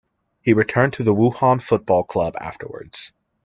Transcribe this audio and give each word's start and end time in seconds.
He 0.41 0.53
returned 0.53 0.93
to 0.93 1.03
the 1.03 1.13
Wuhan 1.13 1.61
football 1.61 2.03
club 2.03 2.33
afterwards. 2.41 3.11